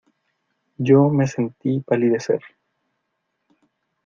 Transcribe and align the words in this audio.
yo 0.79 1.11
me 1.11 1.27
sentí 1.27 1.79
palidecer. 1.81 2.41